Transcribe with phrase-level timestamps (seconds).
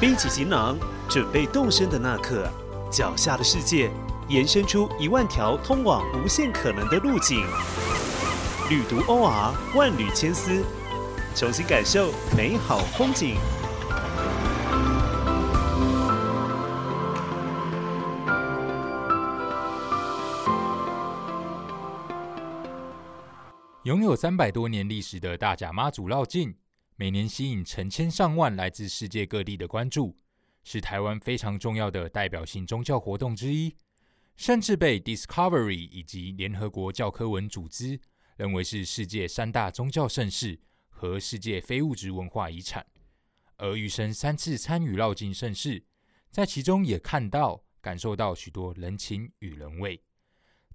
[0.00, 0.78] 背起行囊，
[1.10, 2.50] 准备动身的那刻，
[2.90, 3.90] 脚下的世界
[4.28, 7.44] 延伸出一万条通往无限可能的路径。
[8.70, 10.64] 旅途 OR 万缕千丝，
[11.36, 13.36] 重新感受美好风景。
[23.82, 26.54] 拥有三百多年历史的大甲妈祖绕境，
[27.00, 30.18] 每年吸引成千上万来自世界各地的关注，
[30.62, 33.74] 是台湾非常重要的代表性宗教活动之一，
[34.36, 37.98] 甚至被 Discovery 以及联合国教科文组织
[38.36, 40.60] 认为是世界三大宗教盛事
[40.90, 42.86] 和世界非物质文化遗产。
[43.56, 45.82] 而余生三次参与绕境盛事，
[46.30, 50.02] 在其中也看到、感受到许多人情与人味。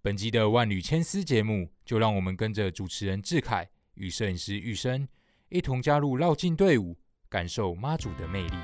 [0.02, 5.08] 本集的万缕千丝节目，就让我们跟着主持人志凯与摄影师玉生，
[5.50, 6.98] 一同加入绕境队伍，
[7.30, 8.56] 感受妈祖的魅力。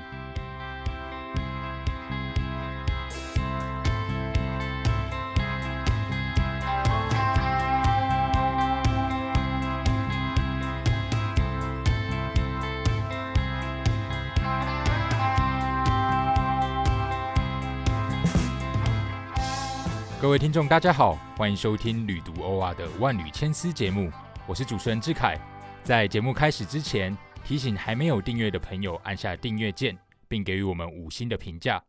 [20.20, 24.10] 各位听众，大家好，欢迎收听《旅读欧瓦》的万缕千丝节目，
[24.46, 25.38] 我是主持人志凯。
[25.84, 31.82] 在节目开始之前，提醒还没有订阅的朋友按下订阅键，并给予我们五星的评价。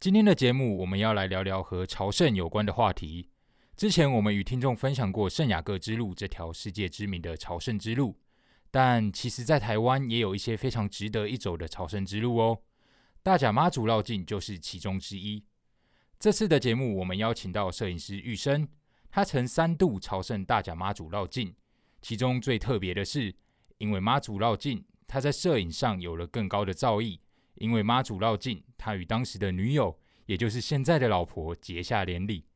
[0.00, 3.28] 今天的节目，我们要来聊聊和朝圣有关的话题。
[3.76, 8.18] 之前我们与听众分享过圣雅各之路这条世界知名的朝圣之路，
[8.70, 12.62] 但其实，在台湾也有一些非常值得一走的朝圣之路哦。
[13.22, 15.44] 大甲妈祖绕境就是其中之一。
[16.18, 18.66] 这次的节目，我们邀请到摄影师玉生，
[19.10, 21.54] 他曾三度朝圣大甲妈祖绕境，
[22.00, 23.34] 其中最特别的是，
[23.78, 27.18] 因为妈祖绕境，他在摄影上有了更高的造诣。
[27.56, 32.46] 因为妈祖绕境，他与当时的女友，也就是现在的老婆结下连理。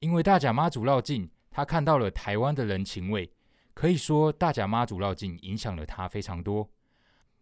[0.00, 3.32] 因为大甲妈祖绕境，他看到了台湾的人情味，
[3.72, 6.68] 可以说大甲妈祖绕境影响了他非常多。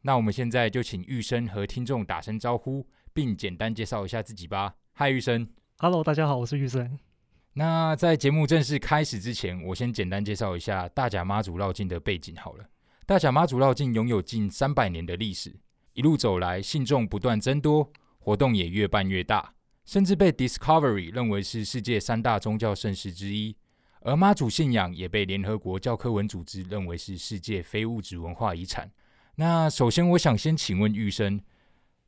[0.02, 4.76] 那我们现在就请玉生和听众打声招呼，并简单介绍一下自己吧。
[4.92, 5.48] 嗨，玉生。
[5.78, 7.09] Hello，大家好，我是玉生。
[7.54, 12.64] 那在节目正式开始之前，我先简单介绍一下大甲妈祖绕境的背景好了。
[13.04, 15.58] 大甲妈祖绕境拥有近三百年的历史，
[15.94, 17.90] 一路走来，信众不断增多，
[18.20, 23.56] 活动也越办越大，甚至被 Discovery 认为是世界三大宗教盛事之一。
[24.02, 28.90] 而妈祖信仰也被联合国教科文组织认为是世界非物质文化遗产。
[29.34, 31.40] 那首先，我想先请问玉生，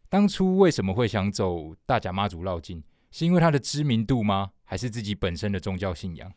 [0.09, 2.83] 当初为什么会想走大甲妈祖绕境？
[3.11, 4.53] 是因为它的知名度吗？
[4.73, 6.33] 还是自己本身的宗教信仰？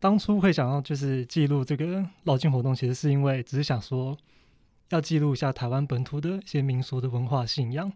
[0.00, 4.18] 当初会想要就是记录这个绕境活动，其实是因为只是想说
[4.88, 7.88] 要记录一下台湾本土的一些民俗的文化信仰，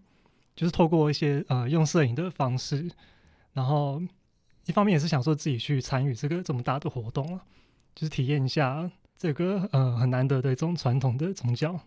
[0.54, 2.88] 就是透过一些呃用摄影的方式，
[3.52, 4.00] 然后
[4.66, 7.44] 一方面也是想说自己去参与这个这么大的活动啊，
[7.96, 11.80] 就是体验一下这个呃很难得的一种传统的宗教。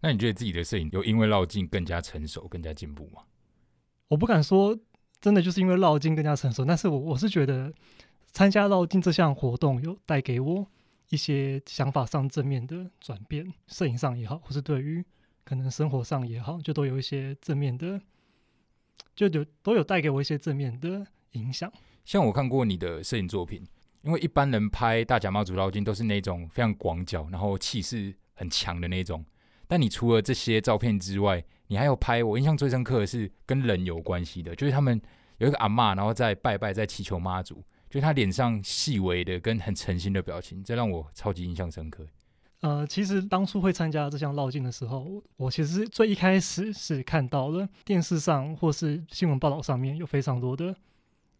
[0.00, 3.24] 那你觉得自己的摄影有因为绕境更加成熟、更加进步吗？
[4.08, 4.78] 我不敢说。
[5.20, 7.72] 真的就是因为绕境更加成熟，但是我我是觉得
[8.32, 10.66] 参加绕境这项活动有带给我
[11.08, 15.04] 一些想法上正面的转变，摄影上也好，或是对于
[15.44, 18.00] 可能生活上也好，就都有一些正面的，
[19.14, 21.72] 就有都有带给我一些正面的影响。
[22.04, 23.66] 像我看过你的摄影作品，
[24.02, 29.24] 因为一般人拍大甲妈祖绕境都是那种非常广角，然后气势很强的那种，
[29.66, 35.00] 但你除了这些照片之外，你还有拍我印象最深刻的是跟人有关系的，就是他们。
[35.38, 37.56] 有一个阿妈，然后在拜拜，在祈求妈祖，
[37.90, 42.06] 就是他脸上细微的跟很诚心的表情，这让我超级印象深刻。
[42.60, 50.74] 呃，其实当初会参加这项绕境的时候，我其实最一开始是看到了电视上或是新闻报道上面有非常多的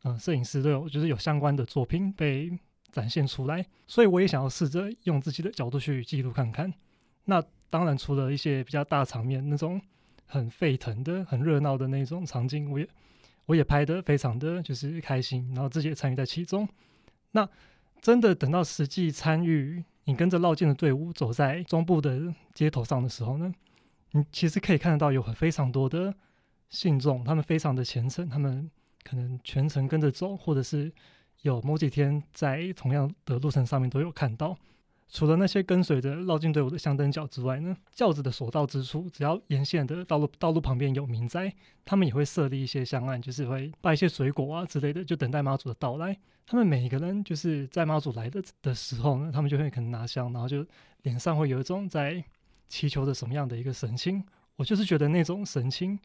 [0.03, 2.53] 呃摄影师都有就是有相关的作品被
[2.93, 6.71] 展现出来，所以我也想要试着用自己的角度去记录看看。
[7.25, 9.81] 那当然，除了一些比较大场面那种
[10.27, 12.89] 很沸腾的、很热闹的那种场景，我也。
[13.49, 16.69] 我也拍的非常的就是开心，然后自己也参与在其中。
[17.31, 17.49] 那
[18.03, 23.55] 真的等到实际参与，你跟着绕境的队伍走在中部的街头上的时候呢，
[24.11, 26.13] 你其实可以看得到有非常多的
[26.71, 28.69] 信众，他们非常的虔诚，他们
[29.05, 30.93] 可能全程跟着走，或者是
[31.43, 34.59] 有某几天在同样的路程上面都有看到。
[35.09, 41.55] 除了那些跟随着绕境队伍的香灯脚之外呢，轿子的所到之处，只要沿线的道路道路旁边有民宅，
[41.85, 46.17] 他们也会设立一些香案，就是会摆一些水果啊之类的，就等待妈祖的到来。
[46.45, 50.65] 他们每一个人就是在妈祖来的的时候呢，他们就会可能拿香，然后就
[51.03, 52.23] 脸上会有一种在
[52.69, 54.25] 祈求着什么样的一个神情。
[54.57, 55.99] 我就是觉得那种神情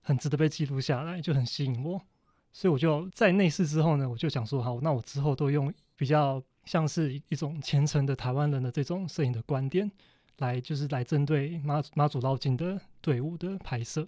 [0.00, 2.00] 很值得被记录下来，就很吸引我。
[2.52, 9.90] 所以我就在内试之后呢，我就想说，好，那我之后都用比较像是一种虔诚的台湾人的这种摄影的观点，
[10.38, 14.06] 来就是来针对妈妈祖绕境的队伍的拍摄。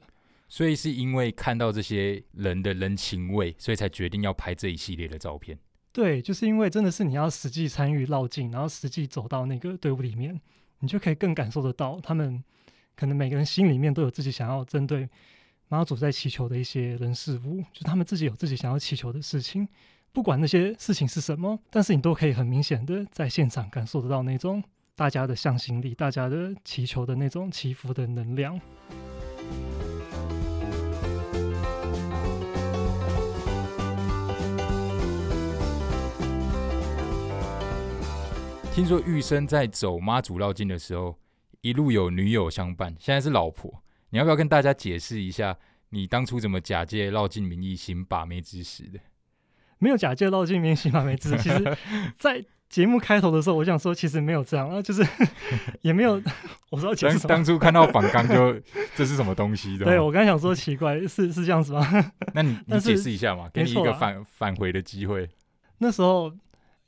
[0.49, 5.59] 所以是因为看到这些人的人情味，所以才决定要拍这一系列的照片。
[5.93, 10.41] 对，就是因为真的是你要实际参与绕境，然后实际走到那个队伍里面，
[10.81, 12.45] 你就可以更感受得到他们
[12.95, 15.09] 可能每个人心里面都有自己想要针对
[15.69, 19.67] 妈祖在祈求的一些人事物，就他们自己有自己想要祈求的事情，
[20.17, 24.65] 不管那些事情是什么，但是你都可以很明显的在现场感受得到那种
[24.95, 28.59] 大家的向心力，大家的祈求的那种祈福的能量。
[38.73, 41.19] 听说玉生在走妈祖绕境的时候，
[41.61, 43.83] 一路有女友相伴，现在是老婆。
[44.09, 45.59] 你要不要跟大家解释一下，
[45.91, 48.99] 你当初怎么假借绕境名义行把妹之实的？
[49.79, 51.77] 没有假借绕境名义行把妹之，其实，
[52.17, 55.07] 在节目开头的时候，我想说，其实没有这样啊，就是
[55.83, 56.21] 也没有。
[56.71, 57.27] 我说解释？
[57.27, 58.61] 当初看到反刚就
[58.95, 59.85] 这是什么东西的？
[59.85, 62.13] 对我刚想说奇怪，是是这样子吗？
[62.35, 65.29] 那你你解释一下嘛，给你一个返返回的机会。
[65.79, 66.33] 那时候。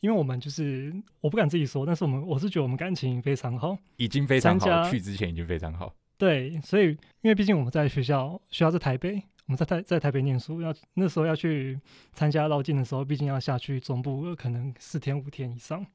[0.01, 5.93] 因为我们就是我不敢自己说，但是我们我是觉得我们感情非常好，已经非常好，去之前已经非常好。
[6.17, 11.81] 对，所以因为毕竟我们在学校，学校在台北，我们在台在台北念书，要那时候要去
[12.13, 15.87] 参加绕境的时候，毕竟要下去中部，可能四天五天以上，因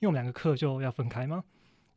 [0.00, 1.44] 为我们两个课就要分开嘛，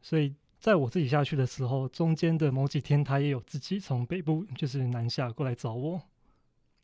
[0.03, 5.99] 所以在我自己下去的时候，中间的某几天他也有自己从北部就是南下过来找我，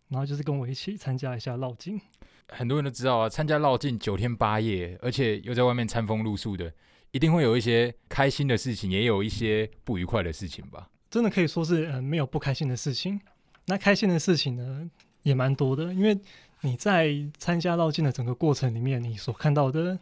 [0.07, 2.01] 然后就是跟我一起参加一下绕境。
[2.47, 6.73] 很多人都知道啊，参加绕境九天八夜，而且又在外面餐风露宿的，
[7.11, 10.89] 一定会有一些开心的事情，也有一些不愉快的事情吧？
[11.11, 13.21] 真的可以说是，嗯，没有不开心的事情。
[13.65, 14.89] 那开心的事情呢，
[15.23, 16.19] 也蛮多的，因为
[16.61, 19.97] 你在参加绕境的整个过程里面，你所看到的，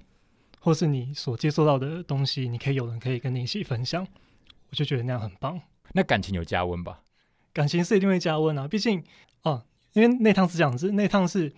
[0.59, 4.07] 或是你所接受到的东西，你可以有人可以跟你一起分享，
[4.69, 5.59] 我就觉得那样很棒。
[5.93, 7.01] 那感情有加温吧？
[7.53, 9.03] 感情是一定会加温啊，毕竟，
[9.43, 9.63] 哦，
[9.93, 11.53] 因为那趟是这样子，那趟是。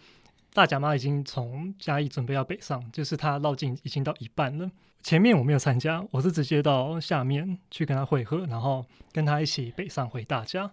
[0.54, 4.72] 大甲妈已经从嘉义准备要北上，就是她绕境已经到一半了。
[5.04, 10.72] 前面我没有参加，我是直接到下面去跟他会合，然后跟他一起北上回大家，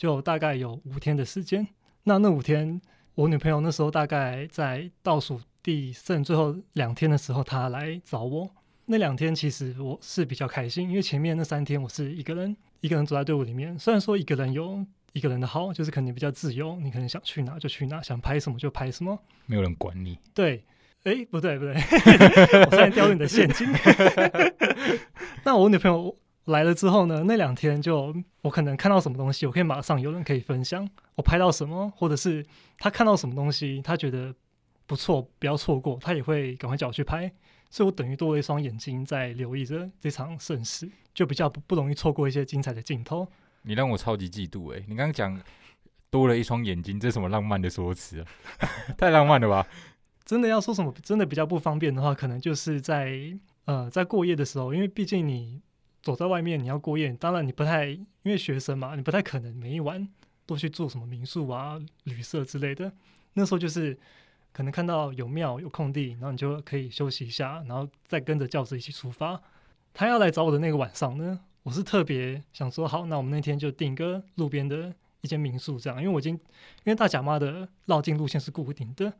[0.00, 1.68] 就大概有五天的时间。
[2.04, 2.80] 那那五天，
[3.14, 8.48] 我女朋友那时候大概在倒数第剩最后两天的时候，她来找我。
[8.86, 13.78] 那两天其实我是比较开心，因为前面那三天我是一个人，一个人走在队伍里面。
[13.78, 14.86] 虽然说一个人有。
[15.12, 20.16] 一个人的好，就是可能比较自由，你可能想去哪就去哪，想拍什么就拍什么，没有人管你。
[20.32, 20.62] 对，
[21.02, 21.74] 哎，不对不对，
[22.64, 23.66] 我差点掉入你的陷阱。
[25.42, 27.24] 那我女朋友来了之后呢？
[27.26, 30.88] 那两天就我可能看到什么东西，我可以马上有人可以分享。
[31.14, 32.44] 我拍到什么，或者是
[32.78, 34.34] 他看到什么东西，他觉得
[34.86, 37.30] 不错，不要错过，他也会赶快叫我去拍。
[37.68, 43.28] 所以我等于多了一双眼睛在留意着这场盛世，就比较不不容易错过一些精彩的镜头。
[43.62, 44.82] 你让我超级嫉妒哎！
[44.88, 45.40] 你刚刚讲
[46.10, 48.26] 多了一双眼睛，这什么浪漫的说辞啊？
[48.98, 49.68] 太浪漫了吧！
[50.24, 55.60] 真的要说什么，真的比较不方便的话，可能就是在呃在过夜的时候，因为毕竟你
[56.02, 60.08] 走在外面，你要过夜，当然你不太因为学生嘛，你不太可能每一晚
[60.46, 62.92] 都去住什么民宿啊、旅社之类的。
[63.34, 63.96] 那时候就是
[64.52, 69.40] 可能看到有庙有空地，然后你就可以休息一下，然后再跟着轿子一起出发。
[69.92, 71.40] 他要来找我的那个晚上呢？
[71.62, 76.40] 我是特别想说，好，那我们那天就订个路边的一间民宿，这样，因为我已经因
[76.86, 79.12] 为大甲妈的绕境路线是固定的，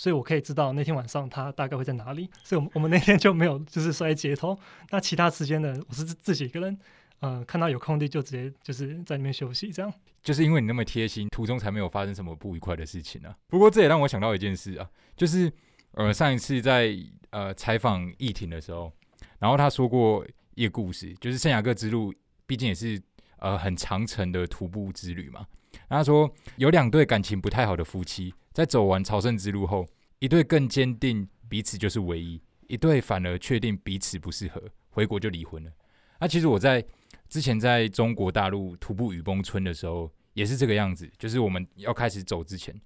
[0.00, 4.58] 所以我可以知道那天晚上他大概会在哪里， 所以，我们我们那天就没有就是摔街头。
[4.88, 6.78] 那其他时间呢，我是自己一个人，
[7.18, 9.92] 呃，看到有空地就直接就是在那边休息，这样。
[10.22, 13.36] 就是因为你那么贴心，途中才没有发生什么不愉快的事情啊。
[13.48, 14.88] 不过这也让我想到一件事啊，
[15.18, 15.52] 就是
[15.92, 16.96] 呃上一次在
[17.28, 18.90] 呃采访易婷的时候，
[19.38, 20.26] 然后他说过。
[20.56, 22.12] 一个故事，就是圣雅各之路，
[22.46, 23.00] 毕竟也是
[23.38, 25.46] 呃很长程的徒步之旅嘛。
[25.88, 29.86] 他说有两对感情不太好的夫妻，在走完朝圣之路后，
[30.18, 35.72] 一对更坚定彼此就是唯一，一对反而确定彼此不适合，回国就离婚了。
[36.20, 36.84] 那其实我在
[37.28, 42.78] 之前在中国大陆徒步雨崩村的时候，也是这个样子，就是我们要开始走之前，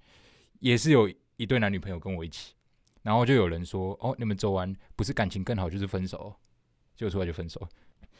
[0.59, 2.53] 也是有一对男女朋友跟我一起，
[3.01, 6.35] 然后就有人说：“哦，你们走完不是感情更好，就是分手。”
[6.95, 7.67] 就出来就分手。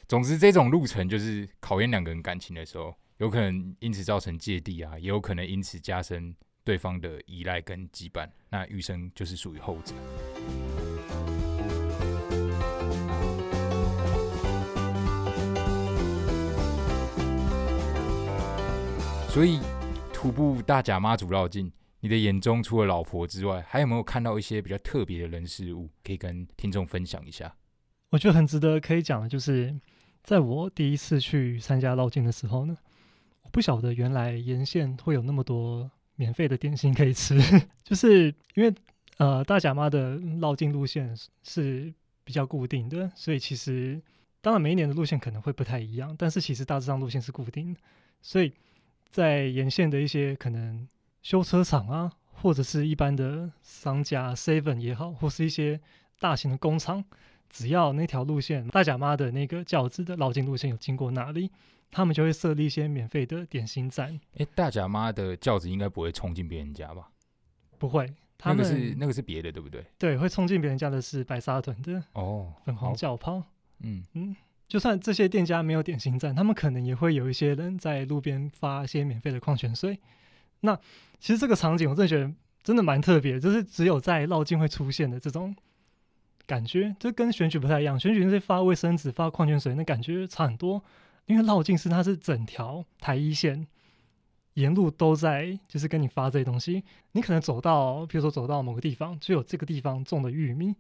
[0.06, 6.36] 总之，这种路程就是考验两个人感情的时候，有可能因此造成芥蒂啊，也有可能因此加深
[6.66, 8.28] 对方的依赖跟羁绊。
[8.50, 9.96] 那余生就是属于后者。
[19.30, 19.60] 所以，
[20.14, 27.54] 徒步大甲妈祖绕境，你的眼中除了老婆之外，还有没有看到一些比较特别的人事物，可以跟听众分享一下？
[28.12, 29.78] 我觉得很值得可以讲的，就是
[30.24, 32.78] 在我第一次去参加绕境的时候呢，
[33.42, 37.40] 我不晓得原来沿线会有那么多免费的点心可以吃，
[37.84, 38.74] 就是因为
[39.18, 41.94] 呃大甲妈的绕境路线是
[42.24, 44.02] 比较固定的，所以其实
[44.42, 47.80] 当然每一年的路线可能会不太一样，但是其实大致上路线是固定的，
[48.22, 48.54] 所以
[49.10, 50.88] 在沿线的一些可能
[51.22, 55.80] 修车厂啊，或者是一般的商家 Seven 也好，或是一些
[56.20, 57.04] 大型的工厂。
[57.48, 61.52] 只要那条路线大甲妈的那个轿子的绕境路线有经过哪里，
[61.92, 64.20] 他们就会设立一些免费的点心站。
[64.38, 67.10] 哎，大甲妈的轿子应该不会冲进别人家吧？
[67.78, 69.86] 不会，他们是那个是别的，对不对？
[69.98, 73.44] 对，会冲进别人家的是白沙屯的哦，粉红轿炮。
[73.80, 74.36] 嗯嗯，
[74.68, 80.00] 就算这些店家没有点心站，他们可能也会有一些人在路边发一些免费的矿泉水。
[80.62, 80.76] 那
[81.20, 82.32] 其实这个场景我真的觉得
[82.64, 85.56] 真的蛮特别，就是只有在绕境会出现的这种。
[86.48, 90.80] 感觉这跟选举不太一样，选举是发卫生纸、发矿泉水，那感觉差很多。
[91.26, 93.68] 因为绕境是它是整条台一线
[94.54, 96.84] 沿路都在，就是跟你发这些东西。
[97.12, 100.76] 你可能走到，比如说走到某个地方，就有这个地方种的玉米，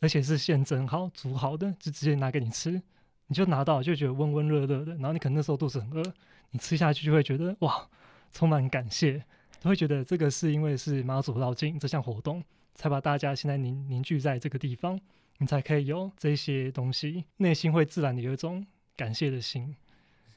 [0.00, 2.82] 而且是现蒸好、煮好的，就直接拿给你吃。
[3.26, 6.02] 你就拿到就觉得温温热热的，然后你可能那时候肚子很饿，
[6.50, 7.88] 你吃下去就会觉得哇，
[8.32, 9.24] 充满感谢，
[9.60, 12.42] 都会觉得这个是因为是妈祖绕境这项活动。
[12.76, 14.98] 才把大家现在凝凝聚在这个地方，
[15.36, 18.64] 你才可以有这些东西，内心会自然的有一种
[18.96, 19.76] 感谢的心。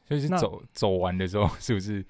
[0.07, 2.05] 所以是走走完的时候， 是不是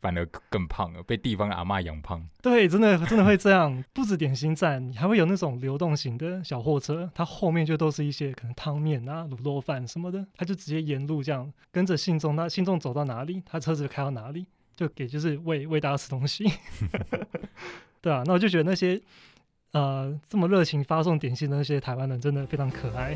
[0.00, 1.02] 反而更胖了？
[1.02, 2.24] 被地方阿妈养胖？
[2.42, 3.82] 对，真的真的会这样。
[3.92, 16.44] 不止点心站，还会有那种流动型的小货车，它后面就都是一些可能汤面啊、卤肉饭什么的，它就直接沿路这样跟着信众，那信众走到哪里，他车子开到哪里，就给就是喂喂大家吃东西。
[18.00, 19.00] 对啊，那我就觉得那些。
[19.72, 23.14] 呃，这么热情发送点心的那些台湾人，真的非常可爱。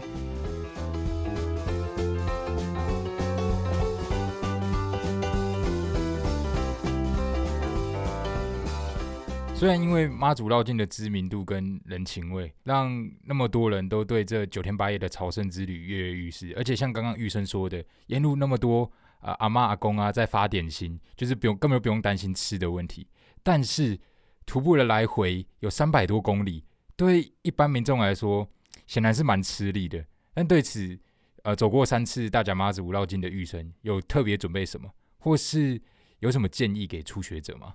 [9.61, 23.07] 虽然因为妈祖绕境的知名度跟人情味，让那么多人都对这九天八夜的朝圣之旅跃跃欲试，而且像刚刚玉生说的，沿路那么多啊阿妈阿公啊在发点心，就是不用根本不用担心吃的问题，
[23.43, 24.01] 但是。
[24.47, 26.65] 徒步的来回有三百多公里，
[26.97, 28.49] 对一般民众来说
[28.89, 30.05] 显然是蛮吃力的。
[30.35, 30.99] 但对此，
[31.45, 35.81] 呃，走过三次大甲妈祖绕境的玉生有特别准备什么，或是
[36.19, 37.75] 有什么建议给初学者吗？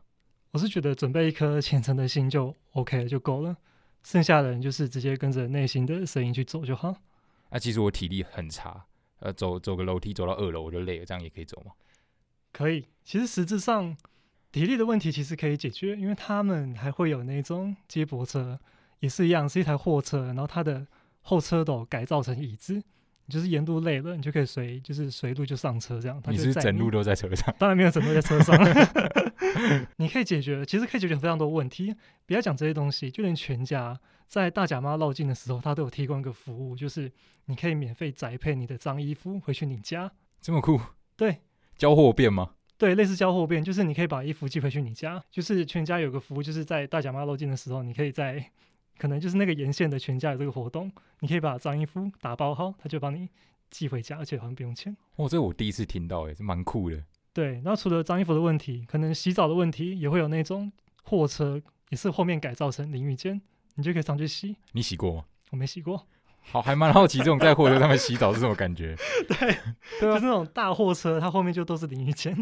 [0.56, 3.58] 我是觉得准备一颗虔诚的心就 OK 了，就够了。
[4.04, 6.96] 剩下的人就是直接跟着内心的声音去走就好。
[7.50, 8.86] 那其实我体力很差，
[9.20, 11.74] 呃，走走个楼梯走到二楼我就累了，这样也可以走吗？
[12.54, 12.86] 可以。
[13.04, 13.98] 其实实质上。
[14.54, 18.58] 体力的问题其实可以解决，因为他们还会有那种接驳车，
[19.02, 20.88] 也是一样，是一台货车，然后它的
[21.24, 22.82] 后车斗改造成椅子，
[23.28, 26.22] 就是沿路累了，你就可以随就是随路就上车这样。
[26.28, 27.54] 你是整路都在车上？
[27.60, 28.56] 当然没有整路在车上。
[29.98, 31.96] 你可以解决，其实可以解决非常多问题。
[32.26, 37.12] 不要讲这些东西，就连全家在大甲妈绕境的时候，他都有提供一个服务，就是
[37.46, 40.12] 你可以免费宅配你的脏衣服回去你家。
[40.42, 40.80] 这么酷？
[41.16, 41.42] 对，
[41.78, 42.52] 交货变吗？
[42.78, 45.24] 对，类似交货变，就是你可以把衣服寄回去你家。
[45.32, 48.52] 就是全家有个服务，就是在大甲妈绕境的时候，你可以在
[48.98, 53.30] 可能就是那个沿线的全家有这个活动，你可以把脏衣服打包好，他就帮你
[53.70, 54.96] 寄回家，而且好像不用钱。
[55.16, 57.04] 哦，这我第一次听到，哎，这蛮酷的。
[57.34, 60.72] 对，然后除了脏衣服的问题，可能洗澡的问题也会有那种
[61.04, 63.42] 货车，也是后面改造成淋浴间，
[63.76, 64.56] 你就可以上去洗。
[64.72, 65.26] 你洗过吗？
[65.52, 66.08] 我没洗过。
[66.48, 68.96] 好，还蛮好奇这种在货车上面洗澡是什么感觉。
[69.28, 69.58] 对，
[70.00, 72.38] 就是那种大货车，它后面就都是淋浴间。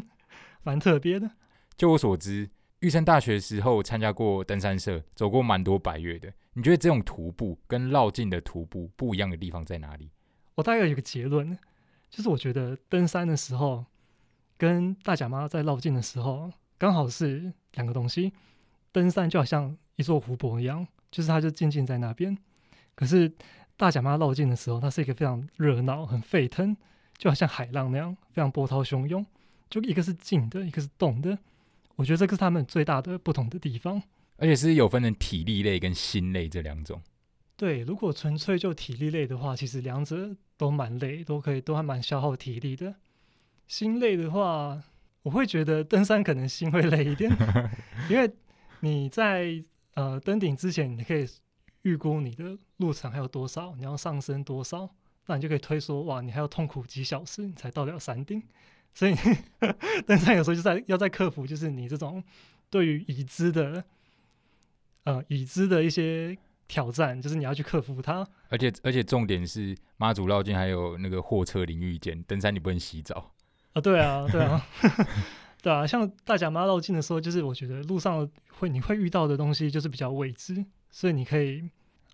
[0.61, 1.31] 蛮特别的。
[1.75, 2.49] 就我所知，
[2.83, 6.29] 玉山大学时候参加过登山社，走过蛮多百越的。
[6.51, 10.11] 你觉得这种徒步跟绕境的徒步不一样的地方在哪里？
[10.55, 11.57] 我大概有个结论，
[12.09, 13.85] 就是我觉得登山的时候
[14.57, 18.33] 跟大甲妈在绕境的时候刚好是两个东西。
[18.91, 22.37] 登山就好像一座湖泊一样，就是它就静静在那边。
[22.95, 23.31] 可是
[23.77, 26.75] 大甲妈绕境的时候，它是一个非常热闹、很沸腾，
[27.17, 29.25] 就好像海浪那样，非常波涛汹涌。
[29.69, 31.39] 就一个是静的，一个是动的，
[31.95, 34.01] 我觉得这个是他们最大的不同的地方，
[34.37, 37.01] 而且是有分成体力类跟心累这两种。
[37.55, 42.95] 对，如果纯粹就体力类的话，其实两者都蛮累，都可以都还蛮消耗体力的。
[43.67, 44.81] 心累的话，
[45.21, 47.31] 我会觉得登山可能心会累一点，
[48.09, 48.29] 因为
[48.79, 51.27] 你在呃登顶之前，你可以
[51.83, 54.89] 预估你的路程还有多少，你要上升多少，
[55.27, 58.41] 那你就可以推说哇，你还要痛苦几小时你才到了山顶。
[58.93, 59.15] 所以
[60.05, 62.23] 登山有时候就在要在克服，就是你这种
[62.69, 63.83] 对于已知的
[65.03, 68.25] 呃已知的一些挑战，就是你要去克服它。
[68.49, 73.31] 而且而且重点是妈祖绕境还有那个货车淋浴间，登山你不能洗澡。
[73.73, 74.65] 啊，对啊，对啊，
[75.61, 81.67] 对啊，像大甲妈绕境的时候，就是我觉得路上会你会遇到的东西就是比较未知，所以你可以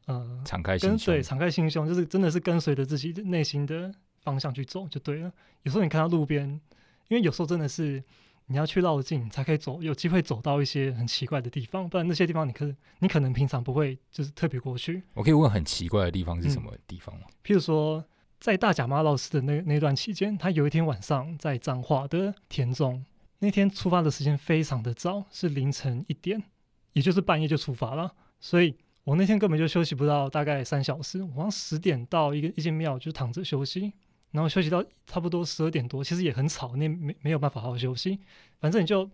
[0.06, 3.94] 呃敞开心胸对，敞开心胸，就是真的是跟随着自己的内心的
[4.30, 5.32] 方向去走就对了。
[5.64, 6.48] 有时候你看到路边，
[7.08, 8.04] 因为有时候真的是
[8.46, 15.04] 你要去绕境才可以走，有机会走到一些很奇怪的地方，不然那些地方你可你可能平常不会就是特别过去。
[15.14, 17.28] 我可以问很奇怪的地方是嗯什么地方吗？
[17.44, 18.06] 譬如说，
[18.40, 23.04] 在大甲妈老师的那那段期间，他有一天晚上在彰化的田中，
[23.40, 26.42] 那天出发的时间非常的早，是凌晨一点，
[26.94, 28.14] 也就是半夜就出发了。
[28.40, 33.94] 所以我那天根本就休息不到大概三小时，我好像十点到一个一间庙就躺着休息，
[34.32, 38.20] 然后休息到差不多十二点多，其实也很吵，你也没没有办法好好休息，
[38.60, 39.10] 反正你就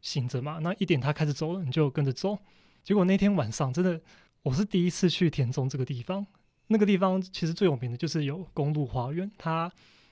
[0.00, 0.58] 醒着嘛。
[0.60, 2.38] 那一点他开始走了，你就跟着走。
[2.84, 4.00] 结果那天晚上真的，
[4.42, 6.26] 我是第一次去田中这个地方，
[6.68, 9.70] 那个地方其实最有名的就是有公路花园，它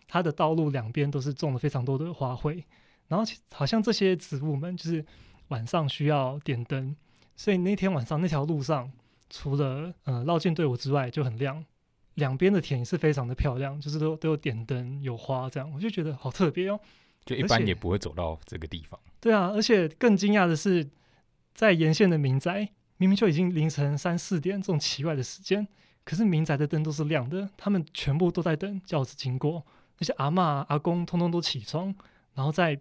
[0.09, 2.65] 它的道路两边都是种了非常多的花卉，
[3.09, 5.05] 然后好像这些植物们就是
[5.49, 6.97] 晚上需要点灯，
[7.37, 8.91] 所以那天晚上那条路上
[9.31, 11.65] 除了呃绕境队伍之外就很亮，
[12.17, 16.79] 两边的田也是非常的漂亮，就是都都有点灯有花这样，我就觉得好特别哦。
[17.25, 18.99] 就一般也不会走到这个地方。
[19.21, 20.87] 对啊，而且更惊讶的是，
[21.55, 22.69] 在沿线的民宅
[22.99, 25.67] 明明就已经凌晨三四点这种奇怪的时间，
[26.05, 29.67] 可是民宅的灯都是亮的，他们全部都在等轿子经过，
[29.99, 31.93] 那些阿嬷阿公通通都起床，
[32.35, 32.79] 然后在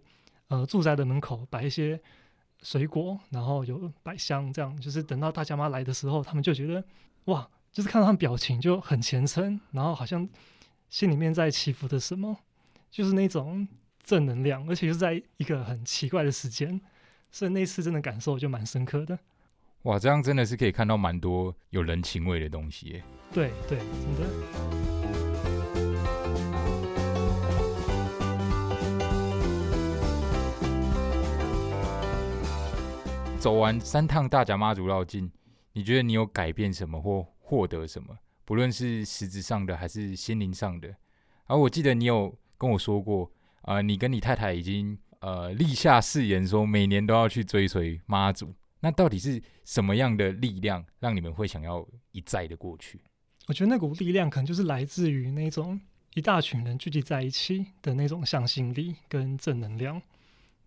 [0.48, 2.00] 呃住宅的门口摆一些
[2.62, 6.82] 水果，然后有摆香，这样就是等到大家妈来的时候，他们就觉得
[7.24, 10.26] 哇，就是看到他们表情就很虔诚，然后好像
[10.88, 12.34] 心里面在祈福的什么，
[12.90, 13.68] 就是那种
[14.02, 16.80] 正能量，而且是在一个很奇怪的时间，
[17.30, 19.18] 所以那次真的感受就蛮深刻的。
[19.82, 23.04] 哇，这样真的是可以看到蛮多有人情味的东西耶。
[23.30, 24.26] 对对，真的。
[33.38, 35.30] 走完三趟大甲妈祖绕境，
[35.74, 38.18] 你觉得你有改变什么或获得什么？
[38.44, 40.96] 不论是实质上的还是心灵上的。
[41.46, 43.30] 而我记得你有跟我说过，
[43.62, 48.52] 呃，你跟你太太已经呃立下誓言，说每年都要去追随妈祖。
[48.80, 53.00] 那到底是什么样的力量，让你们会想要一再的过去？
[53.46, 55.80] 我觉得那股力量可能就是来自于那种
[56.14, 60.02] 一大群人聚集在一起的那种向心力跟正能量，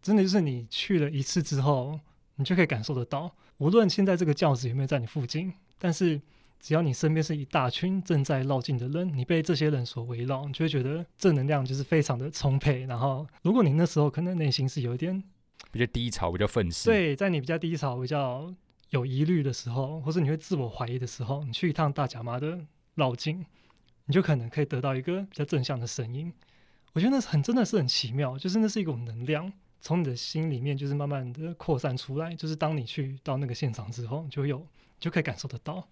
[0.02, 2.00] 真的就是你去了一次之后，
[2.36, 3.36] 你就可以感受得到。
[3.58, 6.22] 无论现在这个轿子有没有在你附近，但是
[6.60, 12.86] 只要你身边是一大群正在绕境的人，你被这些人所围绕，你就会觉得正能量就是非常的充沛。
[12.86, 15.24] 然后，如果你那时候可能内心是有一点
[15.72, 18.54] 比较低潮，比较愤世。，对，在你比较低潮、比较
[18.90, 22.60] 有疑虑的时候，或是你会自我怀疑的时候，你去一趟大甲妈的
[22.96, 23.46] 绕境，
[24.06, 26.34] 你就可能可以得到一个比较正向的声音。
[26.94, 32.36] 我觉得那是很真的是很奇妙，就是那是一种能量，从你的心里面就是慢慢的扩散出来。
[32.36, 34.66] 就是当你去到那个现场之后，你就有你
[35.00, 35.88] 就可以感受得到。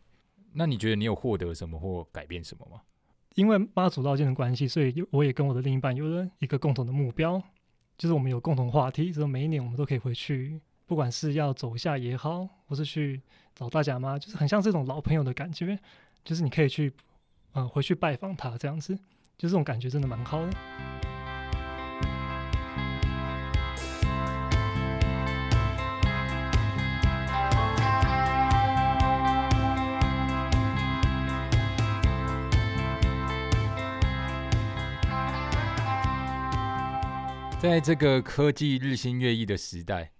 [0.53, 2.81] 那你觉得你有获得什么或改变什么吗？
[3.35, 7.39] 因为妈祖绕境的关系，所以我也跟我的另一半有了一个共同的目标，
[7.95, 13.21] 就是我们有共同话题，就是每一年我们都可以回去，不管是要走一下也好，或是去
[13.53, 15.77] 找大家妈，就是很像这种老朋友的感觉，
[16.23, 16.91] 就是你可以去，
[17.51, 18.95] 呃，回去拜访他这样子，
[19.37, 21.16] 就这种感觉真的蛮好的。
[37.59, 40.11] 在这个科技日新月异的时代，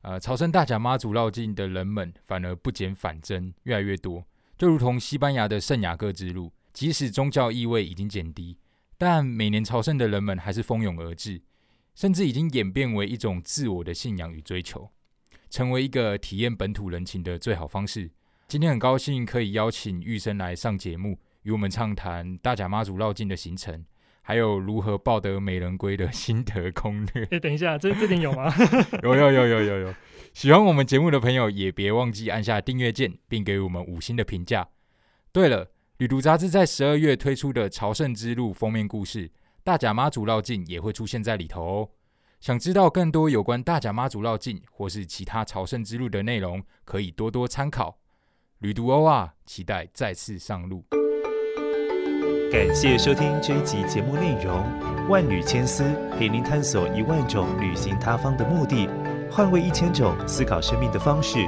[0.00, 4.24] 呃，朝圣大甲妈祖绕境的人们反而不减反增，越来越多。
[4.56, 8.56] 就如同西班牙的圣雅各之路，即使宗教意味已经减低，
[8.96, 11.42] 但每年朝圣的人们还是蜂拥而至，
[11.94, 14.90] 甚至已经演变为一种自我的信仰与追求，
[15.50, 18.10] 成为一个体验本土人情的最好方式。
[18.48, 23.84] 今天很高兴可以邀请玉生来上节目，与我们畅谈大甲妈祖绕境的行程。
[24.28, 27.24] 还有如何抱得美人归的心得攻略。
[27.30, 28.52] 哎、等一下，这这点有吗？
[29.04, 29.94] 有有有有有有，
[30.34, 34.68] 喜欢我们节目的朋友也别忘记按下订阅键，并给我们五星的评价。
[35.30, 39.28] 对了，旅途杂志在十二月推出的《朝圣之路》封面故事
[39.62, 41.88] 《大甲妈祖绕境》也会出现在里头哦。
[42.40, 48.00] 想知道更多有关大甲妈祖绕境或是其他朝圣之路的内容，可以多多参考。
[48.58, 50.84] 旅途欧啊，期待再次上路。
[52.50, 54.64] 感谢收听这一集节目内容。
[55.08, 55.84] 万缕千丝
[56.16, 58.88] 陪您探索一万种旅行他方的目的，
[59.30, 61.38] 换位一千种思考生命的方式。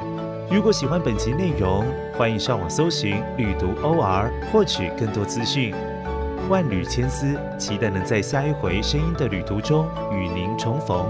[0.50, 1.84] 如果喜欢本集内容，
[2.16, 5.72] 欢迎上网搜寻“旅读 OR” 获取更多资讯。
[6.48, 11.06] 万缕千丝，期待能在下一回声音的旅途中与您重逢。